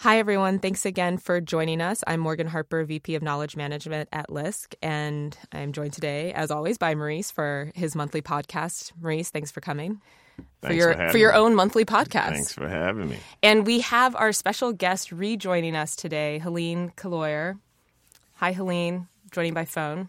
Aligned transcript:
Hi, 0.00 0.18
everyone. 0.18 0.60
Thanks 0.60 0.86
again 0.86 1.18
for 1.18 1.42
joining 1.42 1.82
us. 1.82 2.02
I'm 2.06 2.20
Morgan 2.20 2.46
Harper, 2.46 2.84
VP 2.84 3.16
of 3.16 3.22
Knowledge 3.22 3.54
Management 3.54 4.08
at 4.12 4.30
LISC, 4.30 4.74
and 4.80 5.36
I'm 5.52 5.72
joined 5.72 5.92
today, 5.92 6.32
as 6.32 6.50
always, 6.50 6.78
by 6.78 6.94
Maurice 6.94 7.30
for 7.30 7.70
his 7.74 7.94
monthly 7.94 8.22
podcast. 8.22 8.92
Maurice, 8.98 9.28
thanks 9.28 9.50
for 9.50 9.60
coming. 9.60 10.00
Thanks 10.62 10.68
for 10.68 10.72
your 10.72 10.94
for, 10.94 11.08
for 11.10 11.18
your 11.18 11.32
me. 11.32 11.38
own 11.38 11.54
monthly 11.54 11.84
podcast. 11.84 12.30
Thanks 12.30 12.52
for 12.54 12.66
having 12.66 13.10
me. 13.10 13.18
And 13.42 13.66
we 13.66 13.80
have 13.80 14.16
our 14.16 14.32
special 14.32 14.72
guest 14.72 15.12
rejoining 15.12 15.76
us 15.76 15.94
today, 15.94 16.38
Helene 16.38 16.94
Kaloyer. 16.96 17.58
Hi, 18.36 18.52
Helene, 18.52 19.06
joining 19.32 19.52
by 19.52 19.66
phone. 19.66 20.08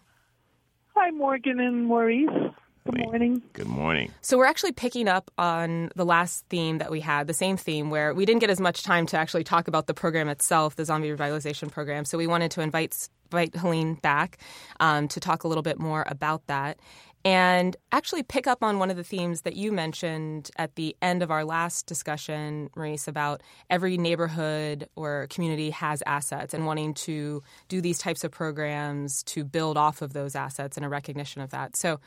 Hi, 0.94 1.10
Morgan 1.10 1.60
and 1.60 1.84
Maurice. 1.84 2.51
Good 2.84 2.98
morning. 2.98 3.42
Good 3.52 3.68
morning. 3.68 4.10
So 4.22 4.36
we're 4.36 4.46
actually 4.46 4.72
picking 4.72 5.06
up 5.06 5.30
on 5.38 5.90
the 5.94 6.04
last 6.04 6.44
theme 6.50 6.78
that 6.78 6.90
we 6.90 6.98
had, 6.98 7.28
the 7.28 7.34
same 7.34 7.56
theme 7.56 7.90
where 7.90 8.12
we 8.12 8.26
didn't 8.26 8.40
get 8.40 8.50
as 8.50 8.58
much 8.58 8.82
time 8.82 9.06
to 9.06 9.16
actually 9.16 9.44
talk 9.44 9.68
about 9.68 9.86
the 9.86 9.94
program 9.94 10.28
itself, 10.28 10.74
the 10.74 10.84
zombie 10.84 11.10
revitalization 11.10 11.70
program. 11.70 12.04
So 12.04 12.18
we 12.18 12.26
wanted 12.26 12.50
to 12.52 12.60
invite 12.60 13.08
invite 13.32 13.54
Helene 13.56 13.94
back 13.94 14.38
um, 14.80 15.08
to 15.08 15.20
talk 15.20 15.44
a 15.44 15.48
little 15.48 15.62
bit 15.62 15.78
more 15.78 16.04
about 16.06 16.46
that. 16.48 16.78
And 17.24 17.76
actually 17.92 18.24
pick 18.24 18.46
up 18.48 18.64
on 18.64 18.80
one 18.80 18.90
of 18.90 18.96
the 18.96 19.04
themes 19.04 19.42
that 19.42 19.54
you 19.54 19.70
mentioned 19.70 20.50
at 20.56 20.74
the 20.74 20.96
end 21.00 21.22
of 21.22 21.30
our 21.30 21.44
last 21.44 21.86
discussion, 21.86 22.68
Maurice, 22.74 23.06
about 23.06 23.42
every 23.70 23.96
neighborhood 23.96 24.88
or 24.96 25.28
community 25.30 25.70
has 25.70 26.02
assets 26.04 26.52
and 26.52 26.66
wanting 26.66 26.94
to 26.94 27.42
do 27.68 27.80
these 27.80 27.98
types 27.98 28.24
of 28.24 28.32
programs 28.32 29.22
to 29.24 29.44
build 29.44 29.76
off 29.76 30.02
of 30.02 30.14
those 30.14 30.34
assets 30.34 30.76
and 30.76 30.84
a 30.84 30.88
recognition 30.88 31.40
of 31.40 31.50
that. 31.50 31.76
So, 31.76 32.00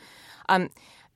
um, 0.50 0.70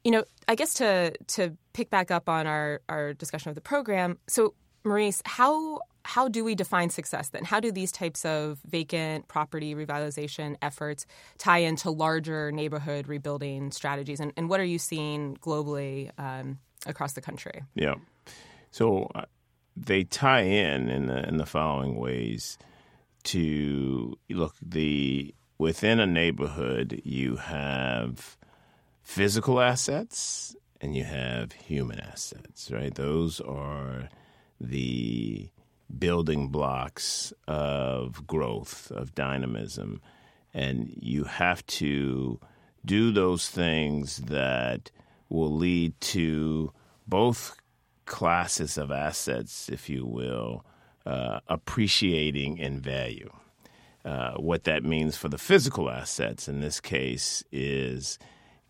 you 0.06 0.12
know, 0.12 0.24
I 0.48 0.56
guess 0.56 0.76
to 0.76 1.14
to 1.28 1.58
pick 1.74 1.90
back 1.90 2.10
up 2.10 2.30
on 2.30 2.48
our, 2.48 2.82
our 2.88 3.14
discussion 3.14 3.50
of 3.50 3.56
the 3.56 3.62
program, 3.62 4.18
so 4.28 4.54
Maurice, 4.86 5.22
how 5.26 5.82
how 6.10 6.28
do 6.28 6.44
we 6.44 6.56
define 6.56 6.90
success 6.90 7.30
then? 7.30 7.44
How 7.44 7.60
do 7.60 7.72
these 7.72 7.92
types 7.92 8.26
of 8.26 8.60
vacant 8.68 9.28
property 9.28 9.76
revitalization 9.76 10.56
efforts 10.60 11.06
tie 11.38 11.60
into 11.60 11.92
larger 11.92 12.52
neighborhood 12.52 13.08
rebuilding 13.08 13.70
strategies? 13.70 14.20
And, 14.20 14.34
and 14.36 14.50
what 14.50 14.60
are 14.60 14.66
you 14.66 14.80
seeing 14.80 15.38
globally 15.38 16.10
um, 16.18 16.58
across 16.88 17.14
the 17.14 17.22
country? 17.22 17.62
Yeah. 17.76 17.94
So 18.72 19.12
uh, 19.14 19.26
they 19.78 20.04
tie 20.04 20.42
in 20.42 20.90
in 20.90 21.06
the 21.06 21.28
in 21.28 21.38
the 21.38 21.46
following 21.46 21.96
ways. 21.96 22.58
To 23.26 24.18
look 24.30 24.56
the 24.64 25.36
within 25.60 26.00
a 26.00 26.08
neighborhood, 26.08 27.02
you 27.04 27.36
have 27.36 28.36
physical 29.04 29.62
assets 29.62 30.56
and 30.82 30.96
you 30.96 31.04
have 31.04 31.52
human 31.52 32.00
assets. 32.00 32.72
Right. 32.72 32.96
Those 32.96 33.42
are 33.42 34.10
the 34.60 35.52
building 36.00 36.50
blocks 36.50 37.34
of 37.48 38.26
growth, 38.26 38.92
of 38.92 39.16
dynamism. 39.16 40.02
And 40.54 40.92
you 41.00 41.26
have 41.26 41.66
to 41.68 42.40
do 42.86 43.12
those 43.12 43.50
things 43.50 44.18
that 44.18 44.92
will 45.30 45.54
lead 45.56 46.00
to 46.02 46.72
both 47.08 47.56
classes 48.06 48.78
of 48.78 48.92
assets, 48.92 49.70
if 49.70 49.90
you 49.90 50.06
will, 50.06 50.66
uh, 51.06 51.40
appreciating 51.48 52.58
in 52.58 52.80
value. 52.80 53.32
Uh, 54.04 54.34
what 54.34 54.64
that 54.64 54.84
means 54.84 55.18
for 55.18 55.30
the 55.30 55.38
physical 55.38 55.90
assets 55.90 56.48
in 56.48 56.62
this 56.62 56.80
case 56.80 57.44
is 57.52 58.18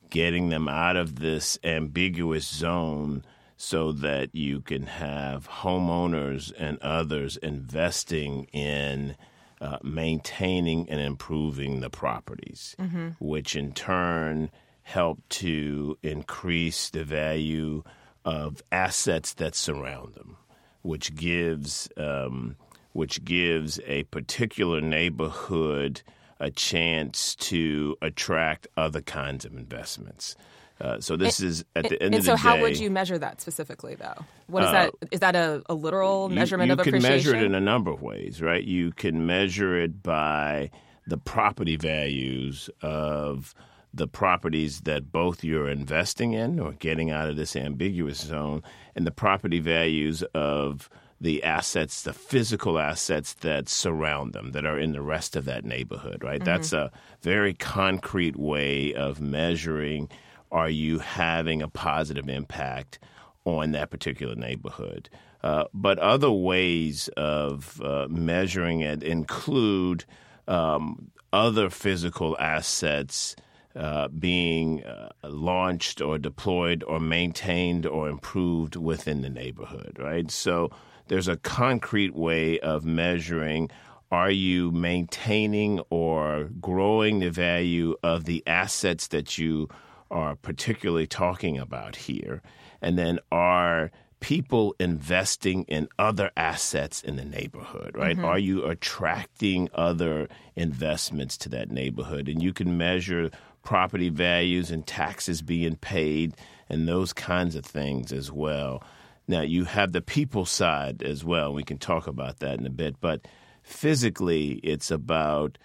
getting 0.09 0.49
them 0.49 0.67
out 0.67 0.95
of 0.95 1.19
this 1.19 1.57
ambiguous 1.63 2.47
zone 2.47 3.23
so 3.61 3.91
that 3.91 4.33
you 4.33 4.61
can 4.61 4.83
have 4.83 5.45
homeowners 5.49 6.53
and 6.57 6.79
others 6.79 7.35
investing 7.35 8.45
in 8.53 9.17
uh, 9.59 9.77
maintaining 9.83 10.89
and 10.89 11.01
improving 11.01 11.81
the 11.81 11.89
properties, 11.89 12.73
mm-hmm. 12.79 13.09
which 13.19 13.57
in 13.57 13.73
turn 13.73 14.49
help 14.83 15.19
to 15.27 15.97
increase 16.01 16.89
the 16.91 17.03
value 17.03 17.83
of 18.23 18.63
assets 18.71 19.33
that 19.33 19.55
surround 19.55 20.13
them, 20.13 20.37
which 20.81 21.13
gives 21.13 21.89
um, 21.97 22.55
which 22.93 23.25
gives 23.25 23.77
a 23.85 24.03
particular 24.03 24.79
neighborhood 24.79 26.01
a 26.39 26.49
chance 26.49 27.35
to 27.35 27.97
attract 28.01 28.69
other 28.77 29.01
kinds 29.01 29.43
of 29.43 29.53
investments. 29.53 30.37
Uh, 30.81 30.99
so 30.99 31.17
this 31.17 31.39
and, 31.39 31.49
is 31.49 31.65
at 31.75 31.89
the 31.89 32.01
and 32.01 32.13
end 32.13 32.15
of 32.15 32.23
so 32.23 32.31
the 32.31 32.37
day. 32.37 32.41
how 32.41 32.61
would 32.61 32.77
you 32.77 32.89
measure 32.89 33.17
that 33.17 33.41
specifically, 33.41 33.95
though? 33.95 34.25
What 34.47 34.63
is 34.63 34.69
uh, 34.69 34.71
that? 34.71 34.93
Is 35.11 35.19
that 35.19 35.35
a, 35.35 35.61
a 35.67 35.73
literal 35.73 36.29
you, 36.29 36.35
measurement 36.35 36.67
you 36.67 36.73
of 36.73 36.79
can 36.79 36.95
appreciation? 36.95 37.31
measure 37.31 37.43
it 37.43 37.45
in 37.45 37.55
a 37.55 37.59
number 37.59 37.91
of 37.91 38.01
ways, 38.01 38.41
right? 38.41 38.63
You 38.63 38.91
can 38.91 39.25
measure 39.25 39.77
it 39.77 40.01
by 40.01 40.71
the 41.05 41.17
property 41.17 41.75
values 41.75 42.69
of 42.81 43.53
the 43.93 44.07
properties 44.07 44.81
that 44.81 45.11
both 45.11 45.43
you're 45.43 45.69
investing 45.69 46.33
in 46.33 46.59
or 46.59 46.73
getting 46.73 47.09
out 47.09 47.27
of 47.29 47.35
this 47.35 47.55
ambiguous 47.55 48.19
zone, 48.19 48.61
and 48.95 49.05
the 49.05 49.11
property 49.11 49.59
values 49.59 50.23
of 50.33 50.89
the 51.19 51.43
assets, 51.43 52.03
the 52.03 52.13
physical 52.13 52.79
assets 52.79 53.33
that 53.35 53.67
surround 53.67 54.33
them, 54.33 54.51
that 54.51 54.65
are 54.65 54.79
in 54.79 54.93
the 54.93 55.01
rest 55.01 55.35
of 55.35 55.45
that 55.45 55.65
neighborhood, 55.65 56.23
right? 56.23 56.39
Mm-hmm. 56.39 56.45
That's 56.45 56.71
a 56.71 56.91
very 57.21 57.53
concrete 57.53 58.37
way 58.37 58.93
of 58.93 59.19
measuring 59.19 60.09
are 60.51 60.69
you 60.69 60.99
having 60.99 61.61
a 61.61 61.67
positive 61.67 62.29
impact 62.29 62.99
on 63.45 63.71
that 63.71 63.89
particular 63.89 64.35
neighborhood? 64.35 65.09
Uh, 65.43 65.65
but 65.73 65.97
other 65.99 66.31
ways 66.31 67.07
of 67.15 67.81
uh, 67.81 68.07
measuring 68.09 68.81
it 68.81 69.03
include 69.03 70.05
um, 70.47 71.11
other 71.31 71.69
physical 71.69 72.35
assets 72.39 73.35
uh, 73.75 74.07
being 74.09 74.83
uh, 74.83 75.09
launched 75.23 76.01
or 76.01 76.17
deployed 76.17 76.83
or 76.83 76.99
maintained 76.99 77.85
or 77.85 78.09
improved 78.09 78.75
within 78.75 79.21
the 79.21 79.29
neighborhood, 79.29 79.95
right? 79.99 80.29
So 80.31 80.71
there's 81.07 81.27
a 81.27 81.37
concrete 81.37 82.15
way 82.15 82.59
of 82.59 82.83
measuring 82.83 83.69
are 84.11 84.31
you 84.31 84.71
maintaining 84.71 85.79
or 85.91 86.49
growing 86.59 87.19
the 87.19 87.29
value 87.29 87.95
of 88.01 88.25
the 88.25 88.41
assets 88.47 89.07
that 89.07 89.37
you 89.37 89.69
are 90.11 90.35
particularly 90.35 91.07
talking 91.07 91.57
about 91.57 91.95
here? 91.95 92.41
And 92.81 92.97
then 92.97 93.19
are 93.31 93.91
people 94.19 94.75
investing 94.79 95.63
in 95.63 95.87
other 95.97 96.29
assets 96.35 97.01
in 97.01 97.15
the 97.15 97.25
neighborhood, 97.25 97.95
right? 97.95 98.17
Mm-hmm. 98.17 98.25
Are 98.25 98.39
you 98.39 98.65
attracting 98.65 99.69
other 99.73 100.27
investments 100.55 101.37
to 101.39 101.49
that 101.49 101.71
neighborhood? 101.71 102.27
And 102.27 102.41
you 102.41 102.53
can 102.53 102.77
measure 102.77 103.31
property 103.63 104.09
values 104.09 104.71
and 104.71 104.85
taxes 104.85 105.41
being 105.41 105.75
paid 105.75 106.35
and 106.69 106.87
those 106.87 107.13
kinds 107.13 107.55
of 107.55 107.65
things 107.65 108.11
as 108.11 108.31
well. 108.31 108.83
Now, 109.27 109.41
you 109.41 109.65
have 109.65 109.91
the 109.91 110.01
people 110.01 110.45
side 110.45 111.03
as 111.03 111.23
well. 111.23 111.53
We 111.53 111.63
can 111.63 111.77
talk 111.77 112.07
about 112.07 112.39
that 112.39 112.59
in 112.59 112.65
a 112.65 112.71
bit. 112.71 112.99
But 112.99 113.27
physically, 113.63 114.53
it's 114.63 114.91
about 114.91 115.57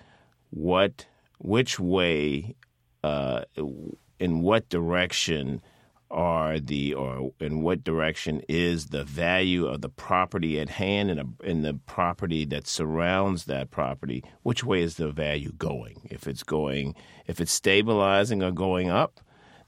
what, 0.50 1.06
which 1.38 1.81
way, 1.81 2.55
uh, 3.03 3.43
in 4.19 4.41
what 4.41 4.69
direction 4.69 5.60
are 6.10 6.60
the 6.60 6.94
or 6.94 7.32
in 7.41 7.60
what 7.62 7.82
direction 7.82 8.41
is 8.48 8.86
the 8.86 9.02
value 9.02 9.66
of 9.66 9.80
the 9.80 9.88
property 9.88 10.60
at 10.60 10.69
hand 10.69 11.10
and, 11.10 11.20
a, 11.20 11.26
and 11.44 11.64
the 11.64 11.75
property 11.86 12.44
that 12.44 12.69
surrounds 12.69 13.44
that 13.44 13.70
property 13.70 14.22
which 14.42 14.62
way 14.62 14.80
is 14.82 14.94
the 14.97 15.10
value 15.10 15.50
going 15.58 16.06
if 16.10 16.28
it's 16.28 16.44
going 16.44 16.94
if 17.26 17.41
it's 17.41 17.52
stabilizing 17.52 18.42
or 18.42 18.52
going 18.52 18.88
up 18.88 19.20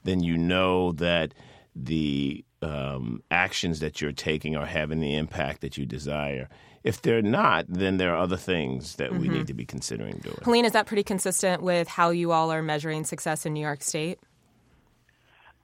then 0.03 0.23
you 0.23 0.37
know 0.37 0.93
that 0.93 1.33
the 1.75 2.45
um, 2.61 3.21
actions 3.29 3.81
that 3.81 3.99
you're 3.99 4.11
taking 4.11 4.55
are 4.55 4.65
having 4.65 5.01
the 5.01 5.15
impact 5.15 5.61
that 5.61 5.77
you 5.77 5.85
desire 5.85 6.47
if 6.83 7.01
they're 7.01 7.21
not, 7.21 7.65
then 7.67 7.97
there 7.97 8.13
are 8.13 8.17
other 8.17 8.37
things 8.37 8.95
that 8.95 9.11
mm-hmm. 9.11 9.19
we 9.19 9.27
need 9.27 9.47
to 9.47 9.53
be 9.53 9.65
considering 9.65 10.19
doing. 10.19 10.37
Helene, 10.43 10.63
is 10.63 10.71
that 10.71 10.85
pretty 10.85 11.03
consistent 11.03 11.61
with 11.61 11.89
how 11.89 12.11
you 12.11 12.31
all 12.31 12.49
are 12.49 12.63
measuring 12.63 13.03
success 13.03 13.45
in 13.45 13.53
New 13.53 13.59
York 13.59 13.83
State? 13.83 14.19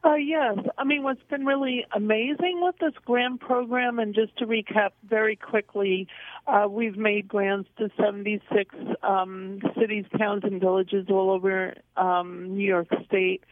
Uh, 0.04 0.16
yes. 0.16 0.58
I 0.78 0.84
mean, 0.84 1.04
what's 1.04 1.24
been 1.30 1.46
really 1.46 1.86
amazing 1.96 2.60
with 2.62 2.76
this 2.80 2.94
grant 3.06 3.40
program, 3.40 4.00
and 4.00 4.14
just 4.14 4.36
to 4.38 4.46
recap 4.46 4.90
very 5.08 5.38
quickly, 5.38 6.08
uh, 6.46 6.68
we've 6.70 6.98
made 6.98 7.28
grants 7.30 7.70
to 7.78 7.90
76 7.98 8.76
um, 9.02 9.62
cities, 9.80 10.04
towns, 10.18 10.44
and 10.44 10.60
villages 10.60 11.06
all 11.10 11.32
over 11.32 11.76
um, 11.96 12.54
New 12.58 12.68
York 12.68 12.88
State, 13.06 13.46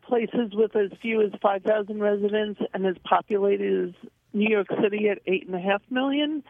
places 0.00 0.54
with 0.54 0.74
as 0.76 0.90
few 1.02 1.20
as 1.20 1.30
5,000 1.42 2.00
residents 2.00 2.60
and 2.72 2.86
as 2.86 2.96
populated 3.04 3.90
as 3.90 4.10
New 4.32 4.48
York 4.48 4.68
City 4.82 5.10
at 5.10 5.24
8.5 5.26 5.80
million. 5.90 6.42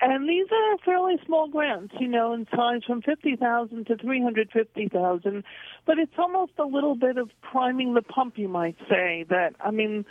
And 0.00 0.28
these 0.28 0.46
are 0.52 0.78
fairly 0.84 1.16
small 1.26 1.48
grants, 1.48 1.94
you 1.98 2.06
know, 2.06 2.32
in 2.32 2.46
size 2.54 2.82
from 2.86 3.02
50,000 3.02 3.86
to 3.86 3.96
350,000, 3.96 5.44
but 5.86 5.98
it's 5.98 6.12
almost 6.16 6.52
a 6.58 6.64
little 6.64 6.94
bit 6.94 7.18
of 7.18 7.30
priming 7.42 7.94
the 7.94 8.02
pump, 8.02 8.38
you 8.38 8.48
might 8.48 8.76
say, 8.88 9.24
that, 9.28 9.54
I 9.60 9.72
mean, 9.72 10.04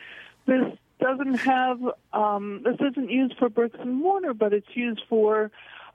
this 0.45 0.65
doesn't 0.99 1.35
have, 1.35 1.79
um, 2.11 2.63
this 2.65 2.75
isn't 2.91 3.09
used 3.09 3.37
for 3.37 3.49
bricks 3.49 3.77
and 3.79 3.95
mortar, 3.95 4.33
but 4.33 4.51
it's 4.51 4.75
used 4.75 5.03
for 5.07 5.51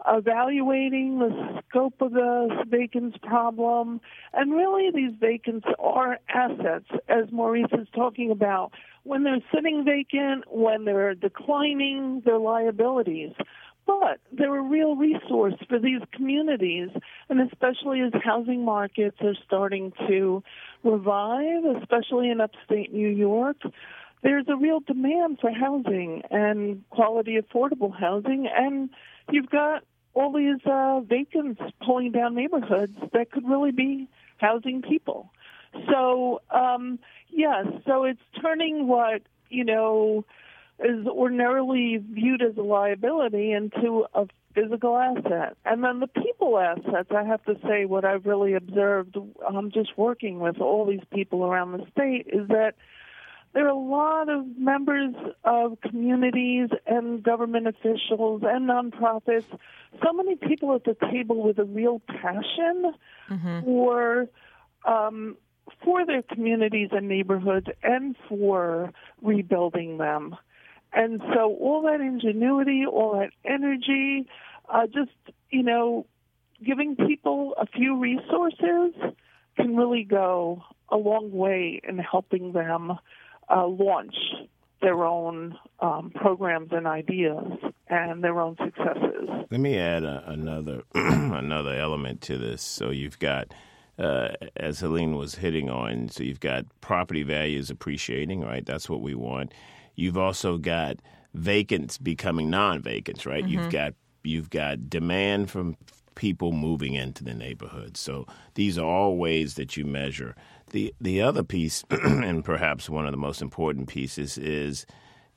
evaluating 0.09 1.19
the 1.19 1.63
scope 1.69 2.01
of 2.01 2.13
the 2.13 2.65
vacants 2.69 3.17
problem. 3.23 4.01
And 4.33 4.53
really, 4.53 4.91
these 4.91 5.13
vacants 5.21 5.67
are 5.79 6.19
assets, 6.29 6.87
as 7.09 7.31
Maurice 7.31 7.73
is 7.73 7.89
talking 7.95 8.31
about. 8.31 8.73
When 9.05 9.25
they're 9.25 9.43
sitting 9.55 9.85
vacant, 9.85 10.45
when 10.51 10.85
they're 10.85 11.15
declining, 11.15 12.23
their 12.25 12.39
liabilities. 12.39 13.33
But 14.01 14.21
they're 14.33 14.57
a 14.57 14.63
real 14.63 14.97
resource 14.97 15.55
for 15.69 15.79
these 15.79 16.01
communities, 16.13 16.91
and 17.29 17.41
especially 17.41 18.01
as 18.01 18.13
housing 18.25 18.65
markets 18.65 19.17
are 19.21 19.37
starting 19.45 19.93
to 20.09 20.43
revive, 20.83 21.65
especially 21.81 22.31
in 22.31 22.41
upstate 22.41 22.93
New 22.93 23.09
York 23.09 23.57
there's 24.23 24.47
a 24.49 24.57
real 24.57 24.79
demand 24.79 25.39
for 25.41 25.51
housing 25.51 26.23
and 26.31 26.89
quality 26.91 27.41
affordable 27.41 27.93
housing 27.93 28.47
and 28.47 28.89
you've 29.31 29.51
got 29.51 29.83
all 30.15 30.33
these 30.33 30.61
uh, 30.67 31.01
vacants 31.01 31.61
pulling 31.85 32.13
down 32.13 32.35
neighborhoods 32.35 32.97
that 33.13 33.31
could 33.31 33.49
really 33.49 33.73
be 33.73 34.09
housing 34.39 34.83
people. 34.83 35.31
So, 35.91 36.43
um, 36.51 36.99
yes, 37.31 37.67
so 37.87 38.05
it's 38.05 38.21
turning 38.41 38.87
what, 38.87 39.23
you 39.49 39.65
know, 39.65 40.25
is 40.85 41.07
ordinarily 41.07 41.99
viewed 41.99 42.43
as 42.43 42.57
a 42.57 42.63
liability 42.63 43.53
into 43.53 44.07
a 44.15 44.27
physical 44.55 44.97
asset. 44.97 45.57
And 45.65 45.83
then 45.83 46.01
the 46.01 46.07
people 46.07 46.59
assets, 46.59 47.11
I 47.15 47.25
have 47.25 47.43
to 47.45 47.55
say, 47.67 47.85
what 47.85 48.05
I've 48.05 48.27
really 48.27 48.55
observed, 48.55 49.17
I'm 49.47 49.57
um, 49.57 49.71
just 49.71 49.97
working 49.97 50.41
with 50.41 50.61
all 50.61 50.87
these 50.87 51.05
people 51.13 51.45
around 51.45 51.73
the 51.73 51.87
state, 51.93 52.27
is 52.33 52.49
that 52.49 52.75
there 53.55 53.67
are 53.67 53.69
a 53.69 53.75
lot 53.75 54.29
of 54.29 54.47
members 54.57 55.15
of 55.45 55.79
communities 55.83 56.71
and 56.87 57.23
government 57.23 57.67
officials 57.67 58.43
and 58.45 58.69
nonprofits, 58.69 59.45
so 60.03 60.13
many 60.13 60.37
people 60.37 60.75
at 60.75 60.85
the 60.85 60.97
table 61.11 61.43
with 61.43 61.59
a 61.59 61.65
real 61.65 62.01
passion 62.07 62.95
mm-hmm. 63.31 63.61
for 63.65 64.29
um, 64.87 65.37
for 65.85 66.05
their 66.05 66.23
communities 66.23 66.89
and 66.93 67.09
neighborhoods 67.09 67.69
and 67.83 68.17
for 68.29 68.93
rebuilding 69.21 69.99
them. 69.99 70.37
And 70.95 71.23
so 71.35 71.57
all 71.61 71.83
that 71.83 72.01
ingenuity, 72.01 72.85
all 72.87 73.19
that 73.19 73.31
energy, 73.45 74.29
uh, 74.69 74.87
just, 74.87 75.11
you 75.51 75.63
know, 75.63 76.07
giving 76.65 76.97
people 76.97 77.55
a 77.59 77.67
few 77.67 77.99
resources 77.99 78.93
can 79.57 79.77
really 79.77 80.05
go 80.05 80.63
a 80.91 80.97
long 80.97 81.33
way 81.33 81.81
in 81.87 81.99
helping 81.99 82.53
them 82.53 82.93
uh, 83.55 83.67
launch 83.67 84.15
their 84.81 85.05
own 85.05 85.57
um, 85.81 86.11
programs 86.15 86.71
and 86.73 86.87
ideas 86.87 87.45
and 87.89 88.23
their 88.23 88.41
own 88.41 88.57
successes. 88.63 89.29
Let 89.51 89.61
me 89.61 89.79
add 89.79 90.03
a, 90.03 90.25
another 90.27 90.83
another 90.95 91.75
element 91.75 92.21
to 92.23 92.39
this. 92.39 92.63
So 92.63 92.91
you've 92.91 93.19
got, 93.19 93.55
uh, 93.99 94.29
as 94.57 94.81
Helene 94.81 95.17
was 95.17 95.37
hitting 95.37 95.71
on, 95.71 96.09
so 96.09 96.25
you've 96.25 96.41
got 96.41 96.65
property 96.81 97.23
values 97.23 97.71
appreciating, 97.71 98.41
right? 98.41 98.67
That's 98.67 98.91
what 98.91 99.01
we 99.01 99.15
want. 99.15 99.53
You've 99.95 100.19
also 100.19 100.59
got 100.59 100.99
vacants 101.35 101.99
becoming 101.99 102.51
non-vacants, 102.51 103.27
right? 103.27 103.45
Mm-hmm. 103.45 103.53
You've 103.53 103.71
got 103.71 103.95
you've 104.25 104.51
got 104.51 104.89
demand 104.89 105.51
from 105.51 105.77
people 106.15 106.53
moving 106.53 106.95
into 106.95 107.25
the 107.25 107.35
neighborhood. 107.35 107.97
So 107.97 108.27
these 108.55 108.79
are 108.79 108.87
all 108.87 109.17
ways 109.17 109.55
that 109.55 109.77
you 109.77 109.85
measure 109.85 110.37
the 110.73 110.95
the 111.01 111.23
other 111.23 111.43
piece, 111.43 111.85
and 111.91 112.45
perhaps 112.45 112.91
one 112.91 113.07
of 113.07 113.13
the 113.13 113.19
most 113.19 113.41
important 113.41 113.89
pieces, 113.89 114.37
is 114.37 114.85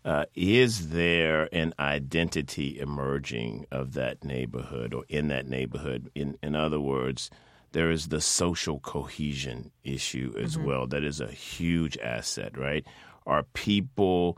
uh, 0.04 0.25
is 0.34 0.90
there 0.90 1.48
an 1.54 1.74
identity 1.80 2.80
emerging 2.80 3.66
of 3.72 3.94
that 3.94 4.24
neighborhood 4.24 4.94
or 4.94 5.04
in 5.07 5.28
that 5.28 5.48
neighborhood? 5.48 6.10
In 6.16 6.38
in 6.42 6.56
other 6.56 6.80
words, 6.80 7.30
there 7.74 7.92
is 7.92 8.07
the 8.07 8.22
social 8.22 8.80
cohesion 8.80 9.72
issue 9.84 10.34
as 10.40 10.56
mm-hmm. 10.56 10.66
well. 10.66 10.88
That 10.88 11.04
is 11.04 11.22
a 11.22 11.28
huge 11.28 11.98
asset, 12.00 12.57
right? 12.57 12.86
Are 13.25 13.44
people 13.54 14.38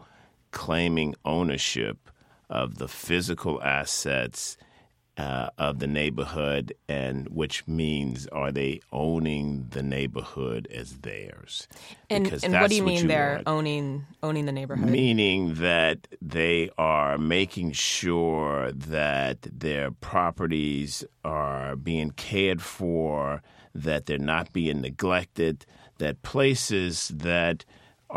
claiming 0.52 1.16
ownership 1.26 2.10
of 2.50 2.78
the 2.78 2.88
physical 2.88 3.62
assets 3.62 4.58
uh, 5.18 5.50
of 5.58 5.80
the 5.80 5.88
neighborhood, 5.88 6.74
and 6.88 7.28
which 7.30 7.68
means 7.68 8.28
are 8.28 8.52
they 8.52 8.80
owning 8.92 9.66
the 9.72 9.82
neighborhood 9.82 10.68
as 10.72 10.98
theirs? 10.98 11.68
And, 12.10 12.32
and 12.44 12.54
what 12.54 12.70
do 12.70 12.76
you 12.76 12.84
mean 12.84 13.02
you 13.02 13.08
they're 13.08 13.36
want. 13.36 13.48
owning 13.48 14.06
owning 14.22 14.46
the 14.46 14.52
neighborhood? 14.52 14.90
Meaning 14.90 15.56
that 15.56 16.08
they 16.22 16.70
are 16.78 17.18
making 17.18 17.72
sure 17.72 18.72
that 18.72 19.42
their 19.42 19.90
properties 19.92 21.04
are 21.24 21.76
being 21.76 22.12
cared 22.12 22.62
for, 22.62 23.42
that 23.74 24.06
they're 24.06 24.20
not 24.20 24.54
being 24.54 24.82
neglected, 24.82 25.66
that 25.98 26.22
places 26.22 27.08
that 27.10 27.66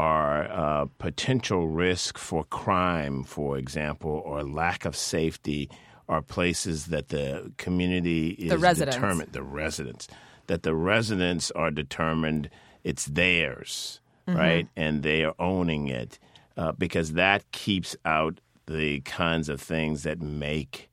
are 0.01 0.51
uh, 0.51 0.87
potential 0.99 1.69
risk 1.69 2.17
for 2.17 2.45
crime, 2.45 3.23
for 3.23 3.59
example, 3.59 4.23
or 4.25 4.43
lack 4.43 4.87
of 4.87 4.97
safety 4.97 5.69
are 6.09 6.23
places 6.23 6.87
that 6.87 7.09
the 7.09 7.53
community 7.59 8.31
is 8.31 8.51
the 8.51 8.59
residents. 8.59 8.97
determined, 8.97 9.33
the 9.33 9.43
residents, 9.43 10.09
that 10.47 10.63
the 10.63 10.75
residents 10.75 11.51
are 11.51 11.71
determined 11.71 12.49
it's 12.83 13.05
theirs, 13.05 14.01
mm-hmm. 14.27 14.39
right? 14.39 14.69
And 14.75 15.03
they 15.03 15.23
are 15.25 15.35
owning 15.39 15.89
it 15.89 16.19
uh, 16.57 16.73
because 16.73 17.13
that 17.13 17.51
keeps 17.53 17.95
out 18.05 18.41
the 18.67 19.01
kinds 19.01 19.49
of 19.49 19.61
things 19.61 20.03
that 20.05 20.21
make 20.21 20.89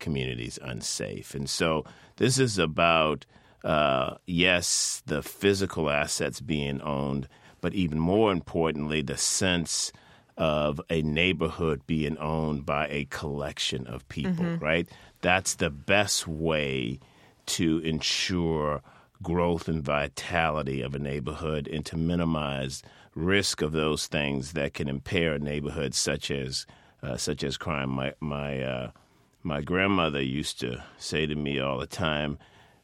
communities 0.00 0.58
unsafe. 0.62 1.34
And 1.34 1.48
so 1.48 1.84
this 2.16 2.38
is 2.38 2.58
about, 2.58 3.24
uh, 3.64 4.14
yes, 4.26 5.02
the 5.06 5.22
physical 5.22 5.90
assets 5.90 6.40
being 6.40 6.80
owned, 6.80 7.28
but 7.60 7.74
even 7.74 7.98
more 7.98 8.32
importantly, 8.32 9.02
the 9.02 9.16
sense– 9.16 9.92
of 10.38 10.80
a 10.88 11.02
neighborhood 11.02 11.82
being 11.86 12.16
owned 12.18 12.64
by 12.64 12.86
a 12.88 13.04
collection 13.06 13.86
of 13.88 14.08
people, 14.08 14.44
mm-hmm. 14.44 14.64
right? 14.64 14.88
That's 15.20 15.56
the 15.56 15.68
best 15.68 16.28
way 16.28 17.00
to 17.46 17.78
ensure 17.78 18.80
growth 19.20 19.68
and 19.68 19.82
vitality 19.82 20.80
of 20.80 20.94
a 20.94 20.98
neighborhood 21.00 21.66
and 21.66 21.84
to 21.86 21.96
minimize 21.96 22.84
risk 23.16 23.62
of 23.62 23.72
those 23.72 24.06
things 24.06 24.52
that 24.52 24.74
can 24.74 24.88
impair 24.88 25.34
a 25.34 25.38
neighborhood 25.40 25.92
such 25.92 26.30
as 26.30 26.66
uh, 27.02 27.16
such 27.16 27.42
as 27.42 27.56
crime. 27.56 27.90
My 27.90 28.14
my 28.20 28.62
uh, 28.62 28.90
my 29.42 29.60
grandmother 29.60 30.22
used 30.22 30.60
to 30.60 30.84
say 30.98 31.26
to 31.26 31.34
me 31.34 31.58
all 31.58 31.78
the 31.78 31.86
time, 31.86 32.38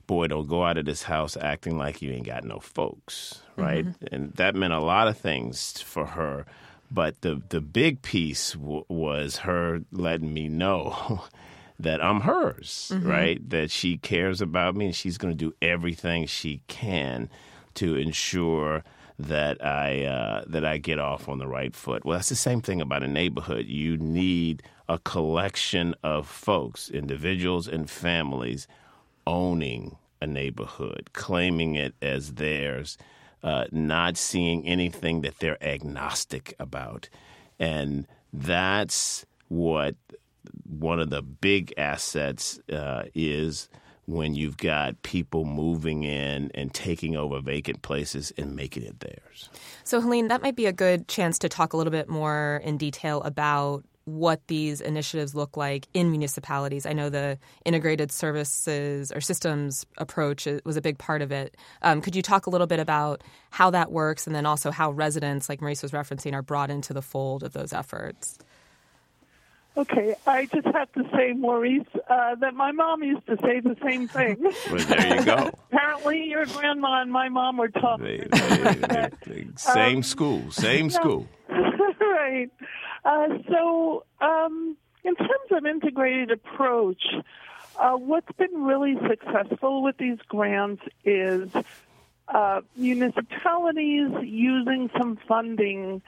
"Boy, 0.07 0.29
don't 0.29 0.49
go 0.49 0.65
out 0.65 0.79
of 0.79 0.85
this 0.85 1.05
house 1.05 1.37
acting 1.37 1.79
like 1.79 2.03
you 2.03 2.13
ain't 2.13 2.27
got 2.27 2.45
no 2.45 2.59
folks." 2.59 3.43
Right, 3.57 3.87
mm-hmm. 3.87 4.15
and 4.15 4.33
that 4.35 4.55
meant 4.55 4.73
a 4.73 4.81
lot 4.81 5.09
of 5.09 5.17
things 5.17 5.81
for 5.83 6.07
her. 6.07 6.47
But 6.91 7.21
the 7.23 7.43
the 7.49 7.61
big 7.61 8.03
piece 8.03 8.53
w- 8.53 8.85
was 8.89 9.39
her 9.39 9.81
letting 9.91 10.33
me 10.33 10.49
know 10.49 11.25
that 11.79 12.03
I'm 12.03 12.21
hers, 12.21 12.93
mm-hmm. 12.93 13.09
right? 13.09 13.51
That 13.51 13.71
she 13.71 13.99
cares 13.99 14.41
about 14.41 14.77
me 14.77 14.87
and 14.87 14.95
she's 14.95 15.19
going 15.19 15.33
to 15.33 15.39
do 15.39 15.55
everything 15.61 16.27
she 16.27 16.61
can 16.69 17.31
to 17.75 17.97
ensure 17.97 18.85
that 19.19 19.65
I 19.65 20.05
uh, 20.05 20.45
that 20.47 20.65
I 20.65 20.79
get 20.79 20.99
off 20.99 21.29
on 21.29 21.39
the 21.39 21.47
right 21.47 21.75
foot. 21.75 22.05
Well, 22.05 22.19
that's 22.19 22.29
the 22.29 22.37
same 22.37 22.61
thing 22.61 22.81
about 22.81 23.03
a 23.03 23.09
neighborhood. 23.09 23.67
You 23.67 23.97
need 23.97 24.63
a 24.89 24.99
collection 24.99 25.95
of 26.03 26.29
folks, 26.29 26.91
individuals 26.91 27.69
and 27.69 27.89
families, 27.89 28.67
owning 29.27 29.97
a 30.21 30.27
neighborhood, 30.27 31.11
claiming 31.13 31.75
it 31.75 31.95
as 32.01 32.35
theirs, 32.35 32.97
uh, 33.43 33.67
not 33.71 34.17
seeing 34.17 34.67
anything 34.67 35.21
that 35.21 35.39
they're 35.39 35.63
agnostic 35.63 36.55
about. 36.59 37.09
And 37.59 38.07
that's 38.33 39.27
what 39.49 39.95
one 40.69 41.01
of 41.01 41.11
the 41.11 41.23
big 41.23 41.75
assets 41.77 42.59
uh, 42.73 43.05
is 43.15 43.69
when 44.07 44.35
you've 44.35 44.57
got 44.57 45.01
people 45.03 45.45
moving 45.45 46.03
in 46.03 46.51
and 46.55 46.75
taking 46.75 47.17
over 47.17 47.41
vacant 47.41 47.83
places 47.83 48.33
and 48.37 48.55
making 48.55 48.83
it 48.83 49.01
theirs. 49.01 49.49
So, 49.83 50.01
Helene, 50.01 50.29
that 50.29 50.43
might 50.43 50.57
be 50.57 50.67
a 50.67 50.73
good 50.73 51.09
chance 51.09 51.39
to 51.41 51.49
talk 51.49 51.73
a 51.73 51.77
little 51.77 51.91
bit 51.91 52.09
more 52.09 52.61
in 52.65 52.77
detail 52.77 53.23
about 53.23 53.85
what 54.05 54.47
these 54.49 54.81
initiatives 54.81 55.35
look 55.35 55.57
like 55.57 55.87
in 55.95 56.11
municipalities. 56.11 56.87
I 56.87 56.93
know 56.93 57.09
the 57.09 57.39
integrated 57.65 58.13
services 58.13 59.11
or 59.13 59.21
systems 59.21 59.87
approach 59.99 60.47
was 60.65 60.77
a 60.77 60.83
big 60.83 60.99
part 60.99 61.23
of 61.23 61.33
it. 61.33 61.57
Um, 61.83 62.01
could 62.01 62.15
you 62.15 62.23
talk 62.23 62.47
a 62.47 62.51
little 62.51 62.67
bit 62.67 62.81
about 62.81 63.23
how 63.51 63.71
that 63.71 63.91
works 63.91 64.27
and 64.27 64.37
then 64.37 64.47
also 64.47 64.71
how 64.71 64.91
residents, 64.91 65.49
like 65.49 65.61
Maurice 65.61 65.83
was 65.83 65.93
referencing, 65.93 66.35
are 66.35 66.43
brought 66.43 66.71
into 66.71 66.93
the 66.93 67.03
fold 67.03 67.43
of 67.43 67.53
those 67.53 67.73
efforts? 67.73 68.39
Okay, 69.77 70.15
I 70.25 70.47
just 70.47 70.67
have 70.69 70.93
to 70.93 71.03
say, 71.17 71.33
Maurice, 71.33 71.83
uh, 72.09 72.37
that 72.37 72.55
my 72.55 72.71
mom 72.71 73.03
used 73.03 73.27
to 73.27 73.37
say 73.43 73.59
the 73.59 73.77
same 73.83 74.07
thing. 74.07 74.37
well, 74.41 74.87
there 74.87 75.17
you 75.17 75.25
go. 75.25 75.51
Apparently, 75.73 76.29
your 76.29 76.47
grandma 76.47 77.03
and 77.03 77.11
my 77.11 77.29
mom 77.29 77.57
were 77.57 77.71
talking. 77.71 78.29
same 79.57 79.97
um, 79.97 80.03
school, 80.05 80.49
same 80.53 80.91
school. 80.91 81.27
right. 82.01 82.51
Uh, 83.05 83.29
so, 83.51 84.05
um, 84.21 84.77
in 85.05 85.15
terms 85.17 85.51
of 85.51 85.67
integrated 85.67 86.31
approach, 86.31 87.03
Uh, 87.77 87.97
what's 87.97 88.31
been 88.39 88.63
really 88.63 88.95
successful 89.09 89.83
with 89.83 89.97
these 89.99 90.19
grants 90.29 90.83
is 91.05 91.51
uh, 92.29 92.61
municipalities 92.77 94.11
using 94.23 94.89
some 94.97 95.19
funding 95.27 96.01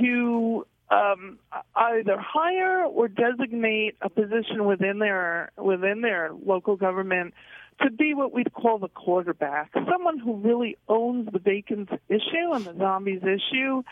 to 0.00 0.66
um, 0.90 1.38
either 1.76 2.16
hire 2.18 2.84
or 2.84 3.08
designate 3.08 3.96
a 4.00 4.08
position 4.08 4.64
within 4.64 4.98
their 4.98 5.50
within 5.58 6.00
their 6.00 6.32
local 6.46 6.76
government 6.76 7.34
to 7.82 7.90
be 7.90 8.14
what 8.14 8.32
we'd 8.32 8.52
call 8.52 8.78
the 8.78 8.88
quarterback, 8.88 9.72
someone 9.90 10.18
who 10.18 10.36
really 10.36 10.76
owns 10.88 11.28
the 11.32 11.38
vacants 11.38 11.92
issue 12.08 12.52
and 12.52 12.64
the 12.64 12.74
zombies 12.78 13.22
issue, 13.22 13.82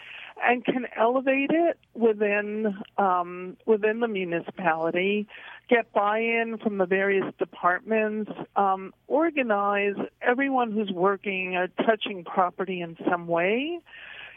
and 0.43 0.65
can 0.65 0.87
elevate 0.97 1.51
it 1.51 1.79
within 1.95 2.77
um, 2.99 3.57
within 3.67 4.01
the 4.01 4.09
municipality, 4.09 5.27
get 5.69 5.93
buy-in 5.93 6.59
from 6.59 6.79
the 6.79 6.87
various 6.87 7.33
departments, 7.39 8.33
um, 8.57 8.93
organize 9.07 9.97
everyone 10.21 10.73
who's 10.73 10.91
working 10.91 11.57
or 11.57 11.69
touching 11.87 12.25
property 12.25 12.81
in 12.81 12.97
some 13.09 13.27
way 13.27 13.79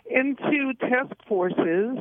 into 0.10 0.74
task 0.80 1.16
forces 1.28 1.98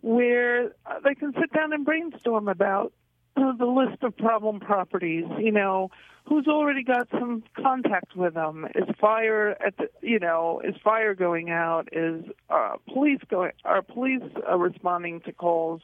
where 0.00 0.72
they 1.04 1.14
can 1.14 1.32
sit 1.38 1.52
down 1.52 1.72
and 1.72 1.84
brainstorm 1.84 2.48
about 2.48 2.92
the 3.36 3.66
list 3.66 4.02
of 4.02 4.16
problem 4.16 4.60
properties. 4.60 5.24
You 5.38 5.52
know, 5.52 5.90
who's 6.26 6.46
already 6.46 6.82
got 6.82 7.08
some 7.10 7.42
contact 7.56 8.16
with 8.16 8.34
them? 8.34 8.66
Is 8.74 8.88
fire 9.00 9.56
at 9.64 9.76
the, 9.76 9.88
you 10.00 10.18
know, 10.18 10.60
is 10.64 10.74
fire 10.82 11.14
going 11.14 11.50
out? 11.50 11.88
Is 11.92 12.24
uh, 12.50 12.76
police 12.92 13.20
going? 13.28 13.52
Are 13.64 13.82
police 13.82 14.22
uh, 14.48 14.56
responding 14.56 15.20
to 15.22 15.32
calls? 15.32 15.82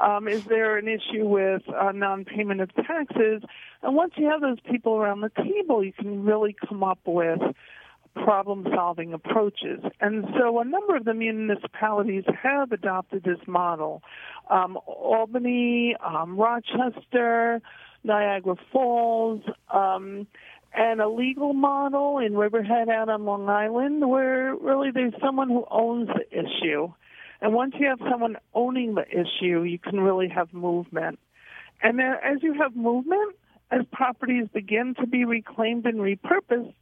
Um, 0.00 0.28
is 0.28 0.44
there 0.44 0.76
an 0.76 0.88
issue 0.88 1.26
with 1.26 1.62
uh, 1.68 1.92
non-payment 1.92 2.60
of 2.60 2.74
taxes? 2.74 3.42
And 3.82 3.94
once 3.94 4.12
you 4.16 4.26
have 4.26 4.40
those 4.40 4.60
people 4.60 4.96
around 4.96 5.22
the 5.22 5.30
table, 5.30 5.82
you 5.82 5.92
can 5.92 6.24
really 6.24 6.54
come 6.68 6.82
up 6.82 6.98
with 7.06 7.40
problem 8.24 8.66
solving 8.74 9.12
approaches. 9.12 9.80
And 10.00 10.24
so 10.38 10.58
a 10.58 10.64
number 10.64 10.96
of 10.96 11.04
the 11.04 11.14
municipalities 11.14 12.24
have 12.42 12.72
adopted 12.72 13.24
this 13.24 13.38
model. 13.46 14.02
Um, 14.50 14.78
Albany, 14.86 15.96
um, 16.04 16.36
Rochester, 16.36 17.60
Niagara 18.04 18.56
Falls, 18.72 19.42
um, 19.72 20.26
and 20.74 21.00
a 21.00 21.08
legal 21.08 21.52
model 21.54 22.18
in 22.18 22.36
Riverhead 22.36 22.88
out 22.88 23.08
on 23.08 23.24
Long 23.24 23.48
Island 23.48 24.08
where 24.08 24.54
really 24.54 24.90
there's 24.90 25.14
someone 25.24 25.48
who 25.48 25.64
owns 25.70 26.08
the 26.08 26.26
issue. 26.30 26.92
And 27.40 27.54
once 27.54 27.74
you 27.78 27.86
have 27.88 28.00
someone 28.10 28.36
owning 28.54 28.94
the 28.94 29.06
issue, 29.08 29.62
you 29.62 29.78
can 29.78 30.00
really 30.00 30.28
have 30.28 30.52
movement. 30.52 31.18
And 31.82 31.98
then 31.98 32.14
as 32.22 32.42
you 32.42 32.54
have 32.54 32.74
movement, 32.76 33.36
as 33.70 33.82
properties 33.92 34.46
begin 34.52 34.94
to 35.00 35.06
be 35.06 35.24
reclaimed 35.24 35.86
and 35.86 35.98
repurposed, 35.98 36.72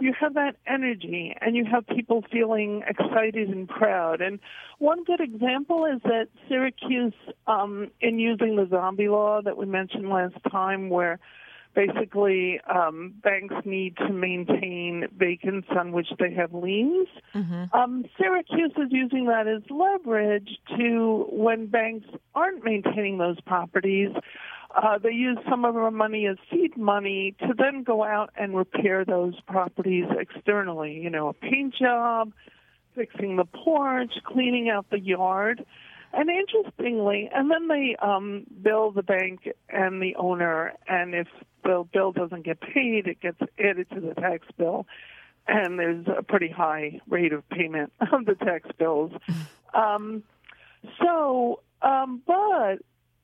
you 0.00 0.12
have 0.18 0.34
that 0.34 0.56
energy 0.66 1.34
and 1.40 1.56
you 1.56 1.64
have 1.64 1.86
people 1.86 2.24
feeling 2.30 2.82
excited 2.88 3.48
and 3.48 3.68
proud. 3.68 4.20
And 4.20 4.38
one 4.78 5.04
good 5.04 5.20
example 5.20 5.84
is 5.84 6.00
that 6.04 6.28
Syracuse, 6.48 7.14
um, 7.46 7.90
in 8.00 8.18
using 8.18 8.56
the 8.56 8.66
zombie 8.68 9.08
law 9.08 9.40
that 9.42 9.56
we 9.56 9.66
mentioned 9.66 10.08
last 10.08 10.36
time, 10.50 10.88
where 10.88 11.18
basically 11.74 12.60
um, 12.72 13.14
banks 13.22 13.54
need 13.64 13.96
to 13.96 14.12
maintain 14.12 15.06
vacants 15.16 15.68
on 15.70 15.92
which 15.92 16.08
they 16.18 16.32
have 16.34 16.52
liens. 16.52 17.08
Mm-hmm. 17.34 17.76
Um, 17.76 18.04
Syracuse 18.18 18.72
is 18.76 18.88
using 18.90 19.26
that 19.26 19.46
as 19.46 19.62
leverage 19.70 20.58
to 20.76 21.26
when 21.30 21.66
banks 21.66 22.06
aren't 22.34 22.64
maintaining 22.64 23.18
those 23.18 23.40
properties 23.42 24.10
uh, 24.74 24.98
they 24.98 25.12
use 25.12 25.38
some 25.48 25.64
of 25.64 25.76
our 25.76 25.90
money 25.90 26.26
as 26.26 26.36
seed 26.50 26.76
money 26.76 27.34
to 27.40 27.54
then 27.56 27.82
go 27.82 28.04
out 28.04 28.30
and 28.36 28.56
repair 28.56 29.04
those 29.04 29.34
properties 29.46 30.06
externally. 30.18 30.92
You 30.92 31.10
know, 31.10 31.28
a 31.28 31.32
paint 31.32 31.74
job, 31.74 32.32
fixing 32.94 33.36
the 33.36 33.44
porch, 33.44 34.12
cleaning 34.24 34.68
out 34.68 34.86
the 34.90 35.00
yard. 35.00 35.64
And 36.12 36.28
interestingly, 36.28 37.30
and 37.32 37.50
then 37.50 37.68
they 37.68 37.94
um, 38.02 38.44
bill 38.62 38.90
the 38.90 39.02
bank 39.02 39.48
and 39.68 40.02
the 40.02 40.16
owner, 40.16 40.72
and 40.88 41.14
if 41.14 41.28
the 41.62 41.84
bill 41.92 42.10
doesn't 42.10 42.44
get 42.44 42.60
paid, 42.60 43.06
it 43.06 43.20
gets 43.20 43.38
added 43.58 43.88
to 43.90 44.00
the 44.00 44.14
tax 44.14 44.44
bill, 44.58 44.86
and 45.46 45.78
there's 45.78 46.06
a 46.08 46.24
pretty 46.24 46.48
high 46.48 47.00
rate 47.08 47.32
of 47.32 47.48
payment 47.48 47.92
of 48.12 48.24
the 48.24 48.34
tax 48.34 48.68
bills. 48.78 49.12
Um, 49.72 50.24
so, 51.00 51.60
um, 51.80 52.22
but 52.26 52.78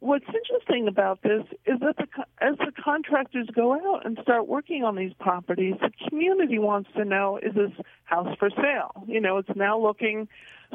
what's 0.06 0.24
interesting 0.26 0.88
about 0.88 1.22
this 1.22 1.42
is 1.66 1.80
that 1.80 1.96
the, 1.96 2.06
as 2.40 2.56
the 2.58 2.72
contractors 2.82 3.48
go 3.54 3.74
out 3.74 4.06
and 4.06 4.18
start 4.22 4.46
working 4.46 4.84
on 4.84 4.96
these 4.96 5.12
properties, 5.18 5.74
the 5.80 5.90
community 6.08 6.58
wants 6.58 6.88
to 6.96 7.04
know 7.04 7.38
is 7.42 7.54
this 7.54 7.72
house 8.04 8.34
for 8.38 8.50
sale? 8.50 9.04
You 9.06 9.20
know, 9.20 9.38
it's 9.38 9.48
now 9.56 9.78
looking 9.78 10.28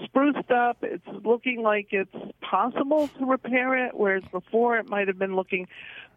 spruced 0.04 0.52
up. 0.52 0.78
It's 0.82 1.06
looking 1.24 1.62
like 1.62 1.88
it's 1.92 2.16
possible 2.42 3.08
to 3.20 3.26
repair 3.26 3.86
it, 3.86 3.94
whereas 3.94 4.24
before 4.32 4.78
it 4.78 4.90
might 4.90 5.08
have 5.08 5.18
been 5.18 5.36
looking 5.36 5.68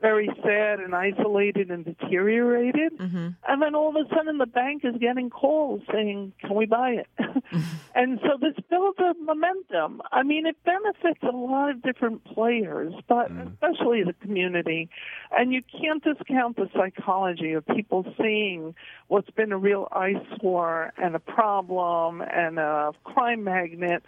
very 0.01 0.29
sad 0.43 0.81
and 0.81 0.95
isolated 0.95 1.71
and 1.71 1.85
deteriorated. 1.85 2.99
Mm-hmm. 2.99 3.29
And 3.49 3.63
then 3.63 3.75
all 3.75 3.89
of 3.89 3.97
a 3.97 4.09
sudden 4.15 4.39
the 4.39 4.47
bank 4.47 4.85
is 4.85 4.95
getting 5.01 5.31
calls 5.31 5.83
saying, 5.93 6.33
can 6.41 6.55
we 6.55 6.67
buy 6.67 6.91
it? 6.91 7.07
and 7.95 8.21
so 8.23 8.37
this 8.41 8.55
builds 8.71 8.99
a 8.99 9.15
momentum. 9.23 10.03
I 10.13 10.23
mean, 10.23 10.47
it 10.47 10.57
benefits 10.65 11.23
a 11.23 11.37
lot 11.37 11.71
of 11.71 11.83
different 11.83 12.25
players, 12.25 12.95
but 13.09 13.33
mm. 13.33 13.53
especially 13.53 14.03
the 14.05 14.15
community. 14.15 14.89
And 15.31 15.53
you 15.53 15.63
can't 15.63 16.03
discount 16.03 16.57
the 16.57 16.69
psychology 16.75 17.53
of 17.53 17.67
people 17.67 18.05
seeing 18.21 18.75
what's 19.09 19.31
been 19.31 19.53
a 19.53 19.59
real 19.59 19.89
eyesore 19.93 20.93
and 20.97 21.15
a 21.15 21.21
problem 21.21 22.23
and 22.23 22.59
a 22.59 22.93
crime 23.05 23.45
magnet 23.45 24.03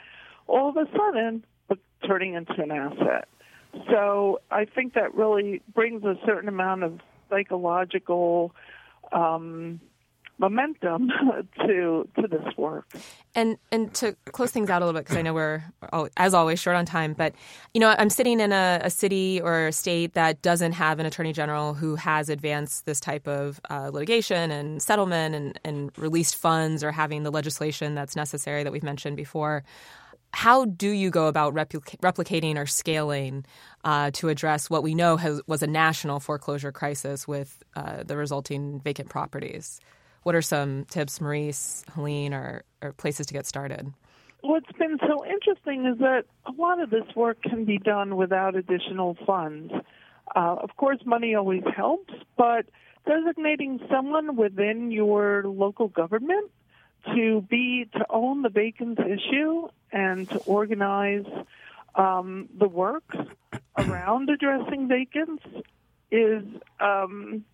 all 0.49 0.69
of 0.69 0.76
a 0.76 0.87
sudden 0.97 1.45
turning 2.07 2.35
into 2.35 2.55
an 2.62 2.71
asset. 2.71 3.28
So 3.90 4.40
I 4.50 4.64
think 4.64 4.95
that 4.95 5.14
really 5.14 5.62
brings 5.75 6.04
a 6.04 6.14
certain 6.25 6.49
amount 6.49 6.83
of 6.83 7.00
psychological 7.30 8.54
um, 9.12 9.80
momentum 10.38 11.11
to 11.66 12.09
to 12.21 12.28
this 12.28 12.56
work. 12.56 12.87
And 13.35 13.56
and 13.73 13.92
to 13.95 14.16
close 14.33 14.50
things 14.50 14.71
out 14.71 14.83
a 14.83 14.85
little 14.85 14.99
bit 14.99 15.04
because 15.04 15.16
I 15.16 15.23
know 15.23 15.35
we're 15.35 15.64
as 16.16 16.35
always 16.35 16.61
short 16.61 16.76
on 16.76 16.85
time, 16.85 17.14
but 17.14 17.35
you 17.75 17.80
know 17.80 17.95
I'm 17.99 18.11
sitting 18.11 18.40
in 18.40 18.52
a, 18.52 18.80
a, 18.83 18.90
city 18.90 19.40
or 19.40 19.68
a 19.68 19.73
state 19.73 20.14
that 20.14 20.42
doesn't 20.42 20.73
have 20.73 20.99
an 20.99 21.06
attorney 21.06 21.33
general 21.33 21.75
who 21.75 21.97
has 21.97 22.28
advanced 22.28 22.87
this 22.87 23.00
type 23.00 23.26
of 23.26 23.61
uh, 23.71 23.90
litigation 23.92 24.50
and 24.50 24.83
settlement 24.83 25.35
and, 25.35 25.61
and 25.64 25.99
released 25.99 26.37
funds 26.37 26.85
or 26.85 26.92
having 26.92 27.23
the 27.23 27.30
legislation 27.30 27.95
that's 27.95 28.16
necessary 28.16 28.62
that 28.62 28.73
we've 28.73 28.83
mentioned 28.83 29.16
before 29.16 29.64
how 30.33 30.64
do 30.66 30.90
you 30.90 31.11
go 31.11 31.28
about 31.28 31.54
replic- 31.54 31.99
replicating 32.00 32.56
or 32.56 32.66
scaling 32.66 33.45
uh, 33.85 34.11
to 34.12 34.28
address 34.28 34.68
what 34.68 34.83
we 34.83 34.95
know 34.95 35.16
has, 35.16 35.40
was 35.47 35.62
a 35.62 35.66
national 35.66 36.21
foreclosure 36.21 36.73
crisis 36.73 37.26
with 37.26 37.62
uh, 37.75 38.02
the 38.02 38.16
resulting 38.16 38.80
vacant 38.80 39.09
properties? 39.09 39.80
What 40.25 40.35
are 40.35 40.42
some 40.42 40.85
tips, 40.87 41.21
Maurice, 41.21 41.85
Helene, 41.95 42.35
or, 42.35 42.64
or 42.83 42.92
places 42.92 43.26
to 43.26 43.35
get 43.35 43.47
started? 43.47 43.92
What's 44.42 44.71
been 44.78 44.99
so 45.00 45.25
interesting 45.25 45.87
is 45.87 45.99
that 45.99 46.25
a 46.47 46.52
lot 46.52 46.80
of 46.80 46.90
this 46.90 47.04
work 47.14 47.42
can 47.42 47.64
be 47.64 47.78
done 47.78 48.16
without 48.16 48.54
additional 48.54 49.16
funds. 49.26 49.73
Uh, 50.35 50.56
of 50.61 50.76
course, 50.76 50.99
money 51.04 51.35
always 51.35 51.62
helps, 51.75 52.12
but 52.37 52.66
designating 53.06 53.80
someone 53.90 54.37
within 54.37 54.90
your 54.90 55.45
local 55.45 55.88
government 55.88 56.50
to 57.14 57.40
be 57.49 57.88
to 57.92 58.04
own 58.11 58.42
the 58.42 58.49
vacants 58.49 59.00
issue 59.00 59.68
and 59.93 60.28
to 60.31 60.38
organize 60.38 61.26
um, 61.95 62.49
the 62.59 62.69
work 62.69 63.05
around 63.78 64.28
addressing 64.31 64.88
vacants 64.88 65.43
is 66.11 66.43
um, 66.81 67.45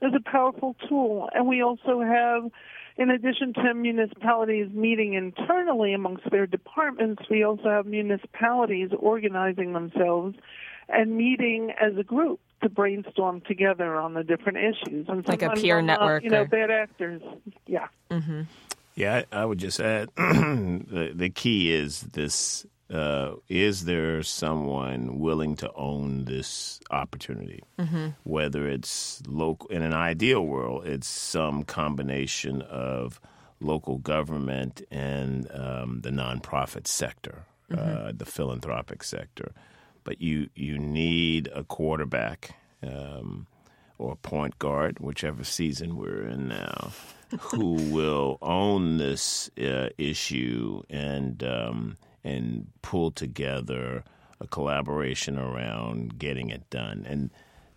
is 0.00 0.12
a 0.14 0.30
powerful 0.30 0.76
tool. 0.88 1.28
And 1.32 1.46
we 1.46 1.62
also 1.62 2.00
have, 2.00 2.50
in 2.96 3.10
addition 3.10 3.54
to 3.54 3.74
municipalities 3.74 4.70
meeting 4.72 5.14
internally 5.14 5.94
amongst 5.94 6.28
their 6.30 6.46
departments, 6.46 7.22
we 7.30 7.44
also 7.44 7.68
have 7.68 7.86
municipalities 7.86 8.90
organizing 8.98 9.72
themselves 9.72 10.36
and 10.88 11.16
meeting 11.16 11.72
as 11.80 11.96
a 11.96 12.02
group 12.02 12.40
to 12.62 12.68
brainstorm 12.68 13.40
together 13.42 13.96
on 13.96 14.14
the 14.14 14.22
different 14.22 14.58
issues. 14.58 15.08
And 15.08 15.26
like 15.26 15.42
a 15.42 15.50
peer 15.50 15.80
network, 15.82 16.24
you 16.24 16.30
know, 16.30 16.44
bad 16.44 16.70
actors. 16.70 17.22
Yeah. 17.66 17.88
Mm-hmm. 18.10 18.42
Yeah, 18.94 19.22
I, 19.32 19.42
I 19.42 19.44
would 19.44 19.58
just 19.58 19.80
add 19.80 20.10
the, 20.16 21.12
the 21.14 21.30
key 21.30 21.72
is 21.72 22.00
this 22.00 22.66
uh, 22.92 23.36
is 23.48 23.86
there 23.86 24.22
someone 24.22 25.18
willing 25.18 25.56
to 25.56 25.72
own 25.74 26.26
this 26.26 26.78
opportunity? 26.90 27.62
Mm-hmm. 27.78 28.08
Whether 28.24 28.68
it's 28.68 29.22
local, 29.26 29.68
in 29.68 29.80
an 29.82 29.94
ideal 29.94 30.44
world, 30.44 30.86
it's 30.86 31.08
some 31.08 31.64
combination 31.64 32.60
of 32.62 33.18
local 33.60 33.96
government 33.96 34.82
and 34.90 35.50
um, 35.52 36.00
the 36.02 36.10
nonprofit 36.10 36.86
sector, 36.86 37.44
uh, 37.70 37.76
mm-hmm. 37.76 38.06
uh, 38.08 38.12
the 38.14 38.26
philanthropic 38.26 39.02
sector. 39.02 39.52
But 40.04 40.20
you 40.20 40.50
you 40.54 40.78
need 40.78 41.48
a 41.54 41.64
quarterback. 41.64 42.56
Um, 42.84 43.46
or 43.98 44.16
point 44.16 44.58
guard, 44.58 44.98
whichever 44.98 45.44
season 45.44 45.96
we're 45.96 46.26
in 46.26 46.48
now, 46.48 46.90
who 47.40 47.74
will 47.90 48.38
own 48.42 48.98
this 48.98 49.50
uh, 49.58 49.88
issue 49.98 50.82
and 50.90 51.42
um, 51.42 51.96
and 52.24 52.68
pull 52.82 53.10
together 53.10 54.04
a 54.40 54.46
collaboration 54.46 55.38
around 55.38 56.18
getting 56.18 56.50
it 56.50 56.68
done. 56.70 57.04
And 57.08 57.30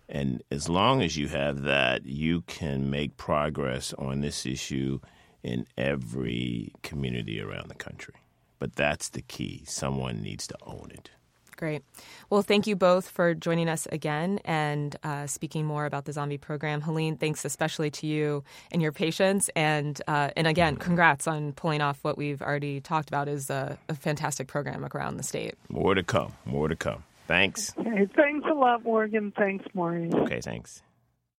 and 0.08 0.42
as 0.50 0.68
long 0.68 1.02
as 1.02 1.16
you 1.16 1.28
have 1.28 1.62
that, 1.62 2.06
you 2.06 2.42
can 2.42 2.90
make 2.90 3.16
progress 3.16 3.92
on 3.94 4.20
this 4.20 4.46
issue 4.46 5.00
in 5.42 5.66
every 5.76 6.72
community 6.82 7.40
around 7.40 7.68
the 7.68 7.74
country. 7.74 8.14
But 8.58 8.76
that's 8.76 9.08
the 9.08 9.22
key. 9.22 9.64
Someone 9.66 10.22
needs 10.22 10.46
to 10.48 10.56
own 10.62 10.90
it. 10.92 11.10
Great. 11.56 11.82
Well, 12.28 12.42
thank 12.42 12.66
you 12.66 12.76
both 12.76 13.08
for 13.08 13.34
joining 13.34 13.68
us 13.68 13.86
again 13.90 14.40
and 14.44 14.94
uh, 15.02 15.26
speaking 15.26 15.64
more 15.64 15.86
about 15.86 16.04
the 16.04 16.12
zombie 16.12 16.38
program. 16.38 16.82
Helene, 16.82 17.16
thanks 17.16 17.44
especially 17.44 17.90
to 17.92 18.06
you 18.06 18.44
and 18.70 18.82
your 18.82 18.92
patience. 18.92 19.48
And 19.56 20.00
uh, 20.06 20.30
and 20.36 20.46
again, 20.46 20.76
congrats 20.76 21.26
on 21.26 21.52
pulling 21.52 21.80
off 21.80 21.98
what 22.02 22.18
we've 22.18 22.42
already 22.42 22.80
talked 22.80 23.08
about 23.08 23.28
is 23.28 23.50
a, 23.50 23.78
a 23.88 23.94
fantastic 23.94 24.48
program 24.48 24.86
around 24.94 25.16
the 25.16 25.22
state. 25.22 25.54
More 25.68 25.94
to 25.94 26.02
come. 26.02 26.32
More 26.44 26.68
to 26.68 26.76
come. 26.76 27.04
Thanks. 27.26 27.74
Okay, 27.78 28.06
thanks 28.14 28.46
a 28.48 28.54
lot, 28.54 28.84
Morgan. 28.84 29.32
Thanks, 29.36 29.64
Maureen. 29.74 30.14
Okay, 30.14 30.40
thanks. 30.40 30.82